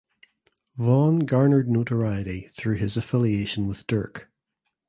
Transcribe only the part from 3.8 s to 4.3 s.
Durk.